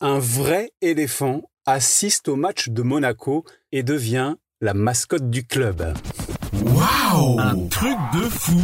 [0.00, 5.92] un vrai éléphant assiste au match de Monaco et devient la mascotte du club.
[6.64, 8.60] Waouh Un truc de fou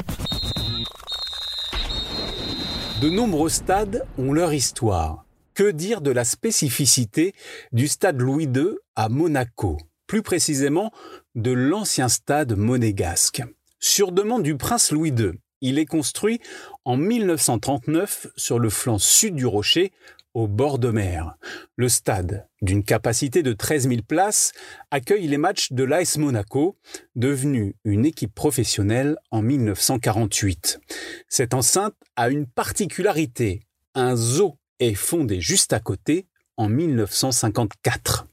[3.03, 5.25] De nombreux stades ont leur histoire.
[5.55, 7.35] Que dire de la spécificité
[7.73, 9.77] du stade Louis II à Monaco?
[10.07, 10.93] Plus précisément,
[11.35, 13.43] de l'ancien stade monégasque.
[13.81, 16.41] Sur demande du prince Louis II, il est construit
[16.85, 19.93] en 1939 sur le flanc sud du rocher,
[20.35, 21.37] au bord de mer.
[21.77, 24.53] Le stade, d'une capacité de 13 000 places,
[24.91, 26.77] accueille les matchs de l'AS Monaco,
[27.15, 30.81] devenu une équipe professionnelle en 1948.
[31.29, 33.63] Cette enceinte a une particularité.
[33.95, 36.27] Un zoo est fondé juste à côté
[36.57, 38.27] en 1954.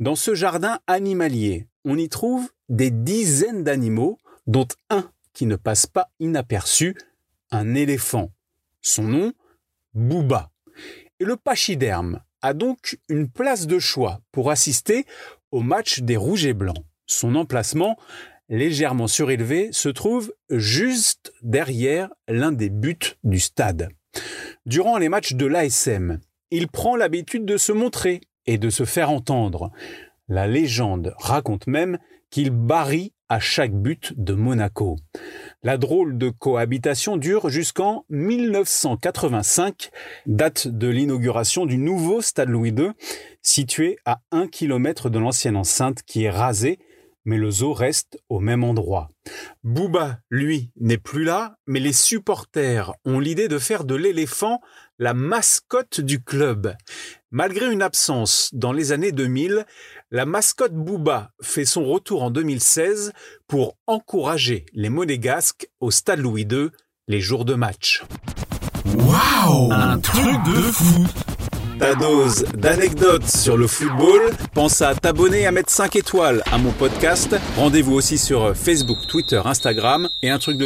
[0.00, 5.86] Dans ce jardin animalier, on y trouve des dizaines d'animaux, dont un qui ne passe
[5.86, 6.96] pas inaperçu,
[7.52, 8.32] un éléphant.
[8.80, 9.32] Son nom,
[9.94, 10.50] Booba.
[11.20, 15.06] Et le pachyderme a donc une place de choix pour assister
[15.52, 16.84] au match des Rouges et Blancs.
[17.06, 17.96] Son emplacement,
[18.48, 23.90] légèrement surélevé, se trouve juste derrière l'un des buts du stade.
[24.66, 26.18] Durant les matchs de l'ASM,
[26.50, 29.70] il prend l'habitude de se montrer et de se faire entendre.
[30.26, 31.96] La légende raconte même
[32.28, 34.96] qu'il barille à chaque but de Monaco.
[35.62, 39.90] La drôle de cohabitation dure jusqu'en 1985,
[40.26, 42.92] date de l'inauguration du nouveau stade Louis II,
[43.42, 46.78] situé à un kilomètre de l'ancienne enceinte qui est rasée,
[47.24, 49.10] mais le zoo reste au même endroit.
[49.64, 54.60] Booba, lui, n'est plus là, mais les supporters ont l'idée de faire de l'éléphant
[54.98, 56.74] la mascotte du club.
[57.30, 59.66] Malgré une absence dans les années 2000,
[60.10, 63.12] la mascotte Booba fait son retour en 2016
[63.46, 66.70] pour encourager les monégasques au Stade Louis II
[67.06, 68.02] les jours de match.
[68.96, 71.06] Waouh Un truc de fou
[71.78, 74.20] ta dose d'anecdotes sur le football.
[74.54, 77.36] Pense à t'abonner à mettre 5 étoiles à mon podcast.
[77.56, 80.58] Rendez-vous aussi sur Facebook, Twitter, Instagram et un truc.